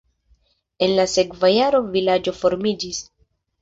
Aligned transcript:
En 0.85 0.93
la 0.95 1.05
sekva 1.13 1.53
jaro 1.59 1.85
vilaĝo 1.93 2.37
formiĝis. 2.43 3.09